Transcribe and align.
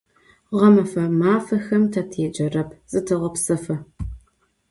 Ğemefe 0.59 1.03
mafexem 1.19 1.83
te 1.91 2.01
têcerep, 2.11 2.69
zıteğepsefı. 2.91 3.75